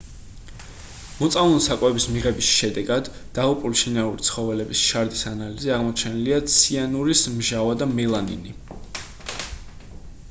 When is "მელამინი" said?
7.95-8.59